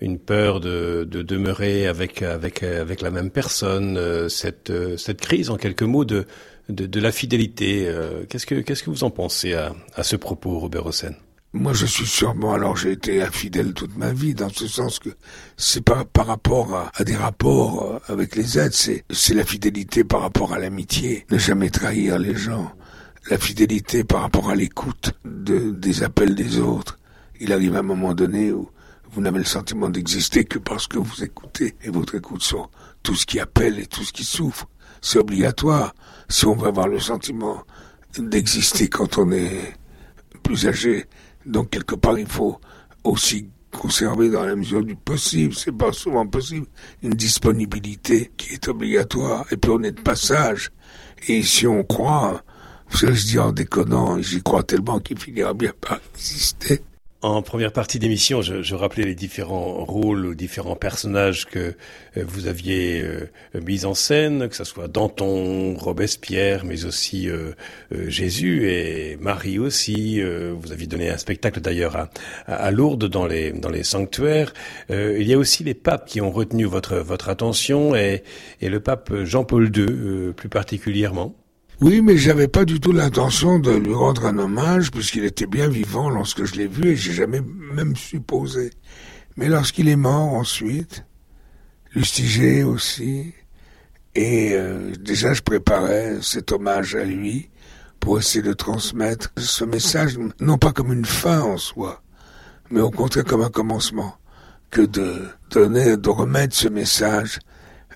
une 0.00 0.18
peur 0.18 0.60
de, 0.60 1.06
de 1.08 1.22
demeurer 1.22 1.86
avec, 1.86 2.22
avec, 2.22 2.62
avec 2.62 3.00
la 3.00 3.10
même 3.10 3.30
personne, 3.30 3.96
euh, 3.96 4.28
cette, 4.28 4.72
cette 4.96 5.20
crise 5.20 5.50
en 5.50 5.56
quelques 5.56 5.82
mots 5.82 6.04
de, 6.04 6.26
de, 6.68 6.86
de 6.86 7.00
la 7.00 7.12
fidélité. 7.12 7.90
Qu'est-ce 8.28 8.46
que 8.46 8.56
qu'est-ce 8.56 8.82
que 8.82 8.90
vous 8.90 9.04
en 9.04 9.10
pensez 9.10 9.54
à, 9.54 9.74
à 9.94 10.02
ce 10.02 10.16
propos, 10.16 10.58
Robert 10.58 10.86
Hossein? 10.86 11.14
Moi, 11.52 11.72
je 11.72 11.86
suis 11.86 12.06
sûrement, 12.06 12.52
alors 12.52 12.76
j'ai 12.76 12.92
été 12.92 13.22
infidèle 13.22 13.72
toute 13.72 13.96
ma 13.96 14.12
vie, 14.12 14.34
dans 14.34 14.50
ce 14.50 14.66
sens 14.66 14.98
que 14.98 15.08
c'est 15.56 15.82
pas 15.82 16.04
par 16.04 16.26
rapport 16.26 16.90
à, 16.94 17.04
des 17.04 17.14
rapports 17.16 17.82
euh, 18.08 18.12
avec 18.12 18.36
les 18.36 18.58
êtres, 18.58 18.74
c'est, 18.74 19.04
c'est 19.10 19.32
la 19.32 19.44
fidélité 19.44 20.04
par 20.04 20.20
rapport 20.20 20.52
à 20.52 20.58
l'amitié, 20.58 21.24
ne 21.30 21.38
jamais 21.38 21.70
trahir 21.70 22.18
les 22.18 22.34
gens, 22.34 22.72
la 23.30 23.38
fidélité 23.38 24.04
par 24.04 24.22
rapport 24.22 24.50
à 24.50 24.54
l'écoute 24.54 25.12
de, 25.24 25.70
des 25.70 26.02
appels 26.02 26.34
des 26.34 26.58
autres. 26.58 26.98
Il 27.40 27.52
arrive 27.52 27.76
un 27.76 27.82
moment 27.82 28.14
donné 28.14 28.52
où 28.52 28.70
vous 29.10 29.20
n'avez 29.20 29.38
le 29.38 29.44
sentiment 29.44 29.88
d'exister 29.88 30.44
que 30.44 30.58
parce 30.58 30.86
que 30.86 30.98
vous 30.98 31.24
écoutez, 31.24 31.76
et 31.82 31.90
votre 31.90 32.14
écoute 32.14 32.42
sur 32.42 32.70
tout 33.02 33.14
ce 33.14 33.26
qui 33.26 33.40
appelle 33.40 33.78
et 33.78 33.86
tout 33.86 34.04
ce 34.04 34.12
qui 34.12 34.24
souffre. 34.24 34.66
C'est 35.00 35.18
obligatoire 35.18 35.94
si 36.28 36.46
on 36.46 36.54
veut 36.54 36.68
avoir 36.68 36.88
le 36.88 36.98
sentiment 36.98 37.62
d'exister 38.18 38.88
quand 38.88 39.18
on 39.18 39.30
est 39.32 39.74
plus 40.42 40.66
âgé 40.66 41.06
donc 41.46 41.70
quelque 41.70 41.94
part, 41.94 42.18
il 42.18 42.26
faut 42.26 42.60
aussi 43.04 43.48
conserver 43.70 44.30
dans 44.30 44.44
la 44.44 44.56
mesure 44.56 44.84
du 44.84 44.96
possible, 44.96 45.54
c'est 45.54 45.72
pas 45.72 45.92
souvent 45.92 46.26
possible, 46.26 46.66
une 47.02 47.14
disponibilité 47.14 48.32
qui 48.36 48.54
est 48.54 48.68
obligatoire. 48.68 49.46
Et 49.52 49.56
puis 49.56 49.70
on 49.70 49.82
est 49.82 49.92
de 49.92 50.00
passage. 50.00 50.72
Et 51.28 51.42
si 51.42 51.66
on 51.66 51.84
croit, 51.84 52.42
je 52.90 53.26
dis 53.26 53.38
en 53.38 53.52
déconnant, 53.52 54.20
j'y 54.20 54.42
crois 54.42 54.62
tellement 54.62 55.00
qu'il 55.00 55.18
finira 55.18 55.54
bien 55.54 55.72
par 55.80 56.00
exister. 56.14 56.82
En 57.22 57.40
première 57.40 57.72
partie 57.72 57.98
d'émission, 57.98 58.42
je, 58.42 58.62
je, 58.62 58.74
rappelais 58.74 59.04
les 59.04 59.14
différents 59.14 59.84
rôles, 59.84 60.28
les 60.28 60.34
différents 60.36 60.76
personnages 60.76 61.46
que 61.46 61.74
euh, 62.16 62.24
vous 62.24 62.46
aviez 62.46 63.02
euh, 63.02 63.28
mis 63.64 63.86
en 63.86 63.94
scène, 63.94 64.48
que 64.48 64.54
ce 64.54 64.64
soit 64.64 64.86
Danton, 64.86 65.74
Robespierre, 65.76 66.64
mais 66.66 66.84
aussi 66.84 67.28
euh, 67.28 67.52
Jésus 67.90 68.70
et 68.70 69.16
Marie 69.16 69.58
aussi. 69.58 70.20
vous 70.20 70.72
aviez 70.72 70.86
donné 70.86 71.08
un 71.08 71.16
spectacle 71.16 71.60
d'ailleurs 71.60 71.96
à, 71.96 72.10
à, 72.46 72.70
Lourdes 72.70 73.06
dans 73.06 73.26
les 73.26 73.50
dans 73.50 73.70
les 73.70 73.82
sanctuaires. 73.82 74.52
il 74.90 75.26
y 75.26 75.32
a 75.32 75.38
aussi 75.38 75.64
les 75.64 75.74
papes 75.74 76.06
qui 76.06 76.20
ont 76.20 76.30
retenu 76.30 76.64
votre 76.64 76.96
votre 76.96 77.28
attention 77.28 77.96
et, 77.96 78.22
et 78.60 78.68
le 78.68 78.80
pape 78.80 79.12
Jean-Paul 79.24 79.76
II 79.76 80.32
plus 80.34 80.48
particulièrement. 80.48 81.34
Oui, 81.82 82.00
mais 82.00 82.16
j'avais 82.16 82.48
pas 82.48 82.64
du 82.64 82.80
tout 82.80 82.92
l'intention 82.92 83.58
de 83.58 83.70
lui 83.70 83.92
rendre 83.92 84.24
un 84.24 84.38
hommage, 84.38 84.90
puisqu'il 84.90 85.24
était 85.24 85.46
bien 85.46 85.68
vivant 85.68 86.08
lorsque 86.08 86.44
je 86.44 86.54
l'ai 86.54 86.68
vu, 86.68 86.88
et 86.88 86.96
j'ai 86.96 87.12
jamais 87.12 87.42
même 87.42 87.94
supposé. 87.96 88.70
Mais 89.36 89.48
lorsqu'il 89.48 89.88
est 89.88 89.96
mort 89.96 90.32
ensuite, 90.32 91.04
Lustiger 91.94 92.62
aussi, 92.62 93.32
et 94.14 94.52
euh, 94.52 94.92
déjà 95.00 95.32
je 95.32 95.40
préparais 95.40 96.18
cet 96.20 96.52
hommage 96.52 96.94
à 96.94 97.04
lui 97.04 97.48
pour 98.00 98.18
essayer 98.18 98.42
de 98.42 98.52
transmettre 98.52 99.30
ce 99.38 99.64
message, 99.64 100.18
non 100.40 100.58
pas 100.58 100.72
comme 100.72 100.92
une 100.92 101.06
fin 101.06 101.40
en 101.40 101.56
soi, 101.56 102.02
mais 102.70 102.80
au 102.80 102.90
contraire 102.90 103.24
comme 103.24 103.42
un 103.42 103.50
commencement, 103.50 104.14
que 104.70 104.82
de 104.82 105.26
donner, 105.50 105.96
de 105.96 106.08
remettre 106.10 106.54
ce 106.54 106.68
message 106.68 107.38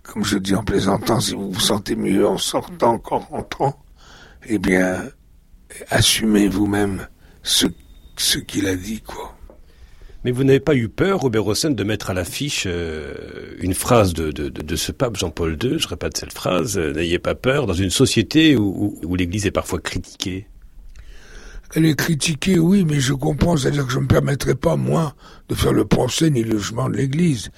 comme 0.03 0.25
je 0.25 0.39
dis 0.39 0.55
en 0.55 0.65
plaisantant, 0.65 1.21
si 1.21 1.35
vous 1.35 1.53
vous 1.53 1.61
sentez 1.61 1.97
mieux 1.97 2.27
en 2.27 2.39
sortant 2.39 2.99
qu'en 2.99 3.19
rentrant, 3.19 3.83
eh 4.47 4.59
bien, 4.59 5.03
assumez 5.91 6.49
vous-même 6.49 7.07
ce, 7.43 7.67
ce 8.17 8.39
qu'il 8.39 8.67
a 8.67 8.77
dit, 8.77 9.01
quoi. 9.01 9.37
Mais 10.25 10.33
vous 10.33 10.45
n'avez 10.45 10.61
pas 10.61 10.75
eu 10.75 10.89
peur, 10.91 11.21
Robert 11.21 11.47
Hossein, 11.47 11.71
de 11.71 11.85
mettre 11.85 12.11
à 12.11 12.15
l'affiche 12.15 12.65
euh, 12.67 13.55
une 13.61 13.73
phrase 13.73 14.13
de, 14.13 14.31
de, 14.31 14.51
de, 14.51 14.77
ce 14.77 14.93
pape 14.93 15.17
Jean-Paul 15.17 15.57
II, 15.63 15.79
je 15.79 15.89
répète 15.89 16.19
cette 16.19 16.35
phrase, 16.35 16.77
euh, 16.77 16.93
n'ayez 16.93 17.19
pas 17.19 17.35
peur, 17.35 17.67
dans 17.67 17.73
une 17.73 17.89
société 17.89 18.55
où, 18.55 18.99
où, 19.03 19.17
l'Église 19.17 19.47
est 19.47 19.51
parfois 19.51 19.81
critiquée 19.81 20.47
Elle 21.75 21.87
est 21.87 21.97
critiquée, 21.97 22.59
oui, 22.59 22.85
mais 22.85 23.01
je 23.01 23.15
comprends, 23.15 23.57
c'est-à-dire 23.57 23.87
que 23.87 23.93
je 23.93 23.97
ne 23.97 24.03
me 24.03 24.09
permettrai 24.09 24.55
pas, 24.55 24.77
moi, 24.77 25.15
de 25.49 25.55
faire 25.55 25.73
le 25.73 25.87
procès 25.87 26.29
ni 26.29 26.43
le 26.43 26.59
jugement 26.59 26.91
de 26.91 26.97
l'Église. 26.97 27.51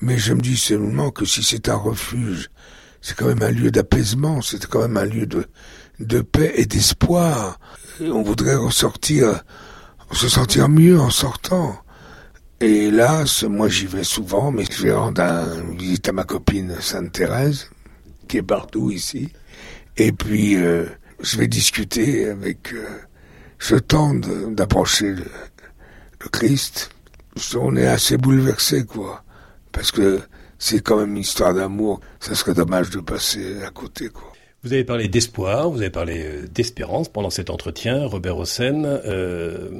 Mais 0.00 0.16
je 0.16 0.32
me 0.32 0.40
dis 0.40 0.56
seulement 0.56 1.10
que 1.10 1.26
si 1.26 1.42
c'est 1.42 1.68
un 1.68 1.76
refuge, 1.76 2.50
c'est 3.02 3.16
quand 3.16 3.26
même 3.26 3.42
un 3.42 3.50
lieu 3.50 3.70
d'apaisement, 3.70 4.40
c'est 4.40 4.64
quand 4.66 4.80
même 4.80 4.96
un 4.96 5.04
lieu 5.04 5.26
de, 5.26 5.44
de 6.00 6.20
paix 6.20 6.52
et 6.56 6.64
d'espoir. 6.64 7.58
On 8.00 8.22
voudrait 8.22 8.54
ressortir, 8.54 9.42
se 10.12 10.28
sentir 10.28 10.68
mieux 10.68 10.98
en 10.98 11.10
sortant. 11.10 11.78
Et 12.60 12.90
là, 12.90 13.24
moi 13.48 13.68
j'y 13.68 13.86
vais 13.86 14.04
souvent, 14.04 14.50
mais 14.50 14.64
je 14.70 14.82
vais 14.82 14.92
rendre 14.92 15.22
une 15.22 15.76
visite 15.76 16.08
à 16.08 16.12
ma 16.12 16.24
copine 16.24 16.76
Sainte 16.80 17.12
Thérèse, 17.12 17.68
qui 18.26 18.38
est 18.38 18.42
partout 18.42 18.90
ici. 18.90 19.32
Et 19.96 20.12
puis, 20.12 20.56
euh, 20.56 20.86
je 21.22 21.36
vais 21.36 21.48
discuter 21.48 22.28
avec... 22.28 22.72
Euh, 22.72 22.86
je 23.58 23.76
tente 23.76 24.26
d'approcher 24.54 25.12
le, 25.12 25.26
le 26.22 26.28
Christ. 26.30 26.90
On 27.54 27.76
est 27.76 27.86
assez 27.86 28.16
bouleversé, 28.16 28.84
quoi 28.84 29.22
parce 29.72 29.90
que 29.90 30.20
c'est 30.58 30.80
quand 30.80 30.98
même 30.98 31.12
une 31.12 31.22
histoire 31.22 31.54
d'amour. 31.54 32.00
Ça 32.20 32.34
serait 32.34 32.54
dommage 32.54 32.90
de 32.90 33.00
passer 33.00 33.62
à 33.62 33.70
côté, 33.70 34.08
quoi. 34.08 34.30
Vous 34.62 34.74
avez 34.74 34.84
parlé 34.84 35.08
d'espoir, 35.08 35.70
vous 35.70 35.80
avez 35.80 35.88
parlé 35.88 36.22
euh, 36.22 36.46
d'espérance 36.46 37.08
pendant 37.08 37.30
cet 37.30 37.48
entretien, 37.48 38.04
Robert 38.04 38.36
Hossein. 38.36 38.84
Euh, 38.84 39.70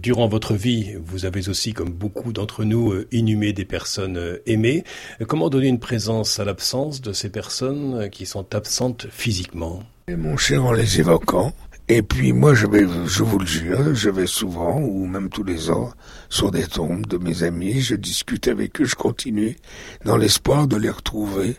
durant 0.00 0.28
votre 0.28 0.54
vie, 0.54 0.94
vous 1.04 1.24
avez 1.24 1.48
aussi, 1.48 1.72
comme 1.72 1.90
beaucoup 1.90 2.32
d'entre 2.32 2.62
nous, 2.62 2.92
euh, 2.92 3.08
inhumé 3.10 3.52
des 3.52 3.64
personnes 3.64 4.38
aimées. 4.46 4.84
Comment 5.26 5.48
donner 5.48 5.66
une 5.66 5.80
présence 5.80 6.38
à 6.38 6.44
l'absence 6.44 7.00
de 7.00 7.12
ces 7.12 7.30
personnes 7.30 8.08
qui 8.10 8.26
sont 8.26 8.54
absentes 8.54 9.08
physiquement? 9.10 9.82
Mon 10.08 10.36
cher, 10.36 10.64
en 10.64 10.72
les 10.72 11.00
évoquant, 11.00 11.52
et 11.90 12.02
puis 12.02 12.34
moi, 12.34 12.52
je 12.52 12.66
vais, 12.66 12.86
je 13.06 13.22
vous 13.22 13.38
le 13.38 13.46
jure, 13.46 13.94
je 13.94 14.10
vais 14.10 14.26
souvent, 14.26 14.78
ou 14.78 15.06
même 15.06 15.30
tous 15.30 15.42
les 15.42 15.70
ans, 15.70 15.90
sur 16.28 16.50
des 16.50 16.66
tombes 16.66 17.06
de 17.06 17.16
mes 17.16 17.44
amis, 17.44 17.80
je 17.80 17.94
discute 17.94 18.46
avec 18.48 18.78
eux, 18.80 18.84
je 18.84 18.94
continue, 18.94 19.56
dans 20.04 20.18
l'espoir 20.18 20.66
de 20.66 20.76
les 20.76 20.90
retrouver. 20.90 21.56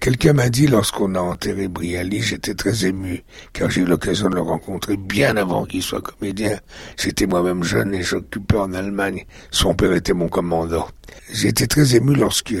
Quelqu'un 0.00 0.32
m'a 0.32 0.48
dit, 0.48 0.66
lorsqu'on 0.66 1.14
a 1.14 1.20
enterré 1.20 1.68
Briali, 1.68 2.22
j'étais 2.22 2.54
très 2.54 2.86
ému, 2.86 3.24
car 3.52 3.70
j'ai 3.70 3.82
eu 3.82 3.84
l'occasion 3.84 4.30
de 4.30 4.36
le 4.36 4.40
rencontrer 4.40 4.96
bien 4.96 5.36
avant 5.36 5.66
qu'il 5.66 5.82
soit 5.82 6.00
comédien. 6.00 6.58
J'étais 6.96 7.26
moi-même 7.26 7.62
jeune 7.62 7.94
et 7.94 8.02
j'occupais 8.02 8.56
en 8.56 8.72
Allemagne. 8.72 9.26
Son 9.50 9.74
père 9.74 9.92
était 9.92 10.14
mon 10.14 10.28
commandant. 10.28 10.88
J'étais 11.30 11.66
très 11.66 11.94
ému 11.94 12.14
lorsque 12.14 12.56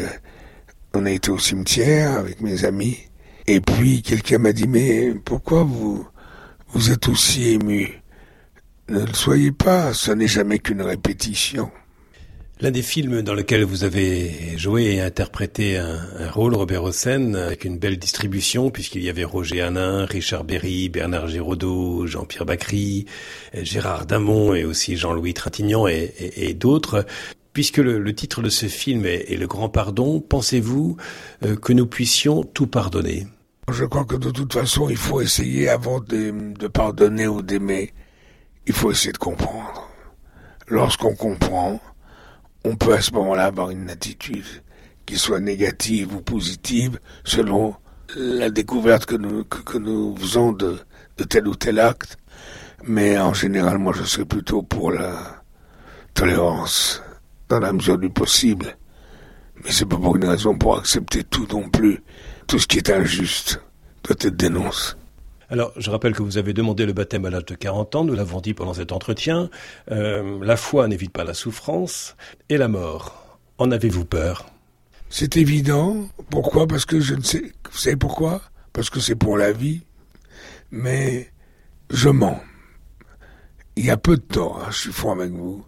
on 0.92 1.06
a 1.06 1.10
été 1.10 1.30
au 1.30 1.38
cimetière 1.38 2.18
avec 2.18 2.42
mes 2.42 2.66
amis. 2.66 2.98
Et 3.46 3.62
puis 3.62 4.02
quelqu'un 4.02 4.38
m'a 4.38 4.52
dit, 4.52 4.68
mais 4.68 5.14
pourquoi 5.24 5.64
vous 5.64 6.06
vous 6.72 6.90
êtes 6.90 7.08
aussi 7.08 7.50
ému. 7.50 8.02
Ne 8.88 9.04
le 9.04 9.14
soyez 9.14 9.52
pas, 9.52 9.92
ce 9.92 10.10
n'est 10.10 10.28
jamais 10.28 10.58
qu'une 10.58 10.82
répétition. 10.82 11.70
L'un 12.60 12.70
des 12.70 12.82
films 12.82 13.22
dans 13.22 13.34
lequel 13.34 13.64
vous 13.64 13.84
avez 13.84 14.56
joué 14.56 14.94
et 14.94 15.00
interprété 15.00 15.78
un, 15.78 16.30
rôle, 16.30 16.54
Robert 16.54 16.84
Hossein, 16.84 17.34
avec 17.34 17.64
une 17.64 17.78
belle 17.78 17.98
distribution, 17.98 18.70
puisqu'il 18.70 19.02
y 19.02 19.08
avait 19.08 19.24
Roger 19.24 19.62
Hanin, 19.62 20.06
Richard 20.06 20.44
Berry, 20.44 20.88
Bernard 20.88 21.28
Giraudot, 21.28 22.06
Jean-Pierre 22.06 22.46
Bacry, 22.46 23.06
Gérard 23.54 24.06
Damon 24.06 24.54
et 24.54 24.64
aussi 24.64 24.96
Jean-Louis 24.96 25.34
Trintignant 25.34 25.88
et, 25.88 26.54
d'autres. 26.54 27.04
Puisque 27.52 27.78
le, 27.78 28.14
titre 28.14 28.42
de 28.42 28.48
ce 28.48 28.66
film 28.66 29.04
est, 29.06 29.36
Le 29.36 29.46
Grand 29.46 29.68
Pardon, 29.68 30.20
pensez-vous 30.20 30.96
euh, 31.44 31.56
que 31.56 31.72
nous 31.72 31.86
puissions 31.86 32.44
tout 32.44 32.66
pardonner? 32.66 33.26
Je 33.70 33.84
crois 33.84 34.04
que 34.04 34.16
de 34.16 34.30
toute 34.30 34.52
façon, 34.52 34.88
il 34.88 34.96
faut 34.96 35.20
essayer, 35.20 35.68
avant 35.68 36.00
de, 36.00 36.66
pardonner 36.68 37.28
ou 37.28 37.42
d'aimer, 37.42 37.92
il 38.66 38.72
faut 38.72 38.90
essayer 38.90 39.12
de 39.12 39.18
comprendre. 39.18 39.88
Lorsqu'on 40.66 41.14
comprend, 41.14 41.80
on 42.64 42.76
peut 42.76 42.94
à 42.94 43.00
ce 43.00 43.12
moment-là 43.12 43.46
avoir 43.46 43.70
une 43.70 43.88
attitude 43.88 44.44
qui 45.06 45.16
soit 45.16 45.40
négative 45.40 46.14
ou 46.14 46.20
positive 46.20 46.98
selon 47.24 47.74
la 48.16 48.50
découverte 48.50 49.06
que 49.06 49.16
nous, 49.16 49.44
que, 49.44 49.78
nous 49.78 50.16
faisons 50.16 50.52
de, 50.52 50.78
de 51.16 51.24
tel 51.24 51.46
ou 51.46 51.54
tel 51.54 51.78
acte. 51.78 52.16
Mais 52.84 53.18
en 53.18 53.32
général, 53.32 53.78
moi, 53.78 53.92
je 53.96 54.02
serais 54.02 54.24
plutôt 54.24 54.62
pour 54.62 54.90
la 54.90 55.42
tolérance, 56.14 57.02
dans 57.48 57.60
la 57.60 57.72
mesure 57.72 57.98
du 57.98 58.10
possible. 58.10 58.76
Mais 59.64 59.70
c'est 59.70 59.86
pas 59.86 59.96
pour 59.96 60.16
une 60.16 60.24
raison 60.24 60.56
pour 60.56 60.78
accepter 60.78 61.22
tout 61.22 61.46
non 61.50 61.68
plus. 61.68 62.02
Tout 62.46 62.58
ce 62.58 62.66
qui 62.66 62.78
est 62.78 62.90
injuste 62.90 63.60
doit 64.04 64.16
être 64.20 64.36
dénoncé. 64.36 64.94
Alors, 65.52 65.72
je 65.76 65.90
rappelle 65.90 66.14
que 66.14 66.22
vous 66.22 66.38
avez 66.38 66.54
demandé 66.54 66.86
le 66.86 66.94
baptême 66.94 67.26
à 67.26 67.30
l'âge 67.30 67.44
de 67.44 67.54
40 67.54 67.94
ans, 67.96 68.04
nous 68.04 68.14
l'avons 68.14 68.40
dit 68.40 68.54
pendant 68.54 68.72
cet 68.72 68.90
entretien. 68.90 69.50
Euh, 69.90 70.38
la 70.42 70.56
foi 70.56 70.88
n'évite 70.88 71.12
pas 71.12 71.24
la 71.24 71.34
souffrance 71.34 72.16
et 72.48 72.56
la 72.56 72.68
mort. 72.68 73.38
En 73.58 73.70
avez-vous 73.70 74.06
peur? 74.06 74.46
C'est 75.10 75.36
évident. 75.36 76.08
Pourquoi? 76.30 76.66
Parce 76.66 76.86
que 76.86 77.00
je 77.00 77.14
ne 77.14 77.20
sais. 77.20 77.52
Vous 77.70 77.78
savez 77.78 77.96
pourquoi? 77.96 78.40
Parce 78.72 78.88
que 78.88 78.98
c'est 78.98 79.14
pour 79.14 79.36
la 79.36 79.52
vie. 79.52 79.82
Mais 80.70 81.30
je 81.90 82.08
mens. 82.08 82.40
Il 83.76 83.84
y 83.84 83.90
a 83.90 83.98
peu 83.98 84.16
de 84.16 84.22
temps, 84.22 84.56
hein, 84.58 84.68
je 84.70 84.78
suis 84.78 84.92
franc 84.92 85.12
avec 85.12 85.32
vous. 85.32 85.66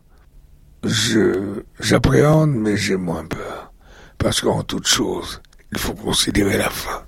Je 0.82 1.62
j'appréhende, 1.78 2.54
mais 2.54 2.78
j'ai 2.78 2.96
moins 2.96 3.26
peur. 3.26 3.72
Parce 4.16 4.40
qu'en 4.40 4.62
toute 4.62 4.86
chose, 4.86 5.42
il 5.74 5.80
faut 5.80 5.94
considérer 5.94 6.56
la 6.56 6.70
fin. 6.70 7.02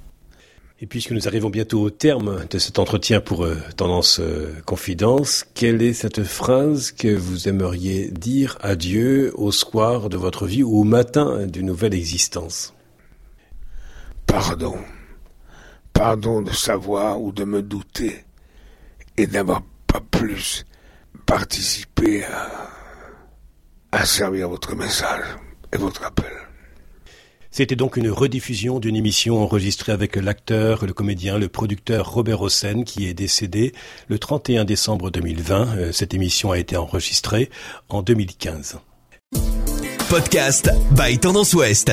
Et 0.81 0.87
puisque 0.87 1.13
nous 1.13 1.29
arrivons 1.29 1.51
bientôt 1.51 1.81
au 1.81 1.91
terme 1.91 2.45
de 2.51 2.59
cet 2.59 2.81
entretien 2.81 3.21
pour 3.21 3.45
euh, 3.45 3.57
Tendance 3.77 4.19
euh, 4.21 4.61
Confidence, 4.67 5.47
quelle 5.55 5.81
est 5.81 5.95
cette 5.95 6.25
phrase 6.25 6.91
que 6.91 7.15
vous 7.15 7.49
aimeriez 7.49 8.11
dire 8.11 8.59
à 8.61 8.75
Dieu 8.75 9.33
au 9.37 9.53
soir 9.53 10.09
de 10.09 10.17
votre 10.17 10.47
vie 10.47 10.65
ou 10.65 10.81
au 10.81 10.85
matin 10.85 11.47
d'une 11.47 11.67
nouvelle 11.67 11.95
existence? 11.95 12.75
Pardon. 14.27 14.77
Pardon 15.93 16.43
de 16.43 16.53
savoir 16.53 17.23
ou 17.23 17.33
de 17.33 17.45
me 17.45 17.63
douter 17.63 18.25
et 19.17 19.29
d'avoir 19.29 19.63
pas 19.87 20.03
plus 20.11 20.67
participé 21.25 22.25
à, 22.25 22.69
à 23.93 24.05
servir 24.05 24.49
votre 24.49 24.75
message 24.75 25.25
et 25.73 25.79
votre 25.79 26.05
appel. 26.05 26.46
C'était 27.57 27.75
donc 27.75 27.97
une 27.97 28.11
rediffusion 28.11 28.81
d'une 28.81 28.97
émission 28.97 29.43
enregistrée 29.43 29.91
avec 29.91 30.17
l'acteur, 30.17 30.85
le 30.85 30.93
comédien, 30.93 31.39
le 31.39 31.49
producteur 31.49 32.13
Robert 32.13 32.43
Hossein 32.43 32.83
qui 32.83 33.09
est 33.09 33.15
décédé 33.15 33.73
le 34.09 34.19
31 34.19 34.67
décembre 34.67 35.11
2020. 35.11 35.79
Euh, 35.79 35.91
cette 35.91 36.13
émission 36.13 36.51
a 36.53 36.59
été 36.59 36.77
enregistrée 36.77 37.49
en 37.89 38.03
2015. 38.03 38.79
Podcast 40.11 40.71
by 40.91 41.19
Tendance 41.19 41.55
Ouest. 41.55 41.93